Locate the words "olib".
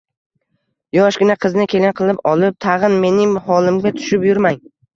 2.33-2.57